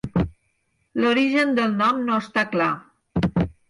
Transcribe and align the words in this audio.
L'origen 1.03 1.55
del 1.61 1.79
nom 1.85 2.03
no 2.09 2.19
està 2.25 2.49
clar. 2.57 2.75